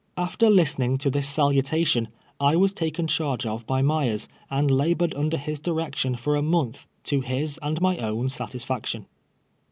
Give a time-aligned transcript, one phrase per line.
[0.17, 2.07] After listening to this salutation,
[2.39, 6.87] I was taken charge of by Myers, and labored under his direction for a month,
[7.03, 9.05] to his and my own satisfaction.